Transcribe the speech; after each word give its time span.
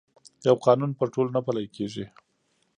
یو 0.47 0.55
قانون 0.65 0.91
پر 0.99 1.07
ټولو 1.13 1.29
نه 1.37 1.41
پلي 1.45 1.67
کېږي. 1.75 2.05